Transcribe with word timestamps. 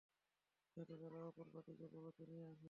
যাতে 0.77 0.93
তারা 1.01 1.19
অপর 1.27 1.47
ভাইটিকে 1.53 1.85
পরবর্তীতে 1.87 2.31
নিয়ে 2.31 2.45
আসে। 2.45 2.59